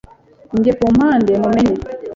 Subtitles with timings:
[0.57, 1.75] Njye kumpande mumenye